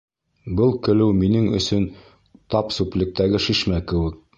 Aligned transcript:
Был 0.59 0.73
көлөү 0.87 1.13
минең 1.19 1.45
өсөн 1.59 1.87
тап 2.55 2.77
сүллектәге 2.79 3.45
шишмә 3.49 3.89
кеүек. 3.93 4.23